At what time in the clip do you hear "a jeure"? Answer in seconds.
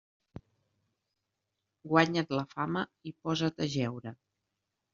3.67-4.19